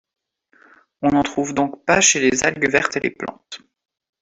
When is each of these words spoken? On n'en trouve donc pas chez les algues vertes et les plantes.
On 1.03 1.09
n'en 1.09 1.21
trouve 1.21 1.53
donc 1.53 1.85
pas 1.85 2.01
chez 2.01 2.19
les 2.27 2.43
algues 2.43 2.71
vertes 2.71 2.97
et 2.97 3.01
les 3.01 3.11
plantes. 3.11 3.59